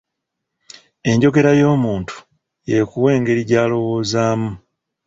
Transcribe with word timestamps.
Enjogera 1.09 1.51
y'omuntu 1.61 2.15
y'ekuwa 2.69 3.09
engeri 3.17 3.41
gy'alowoozamu. 3.49 4.49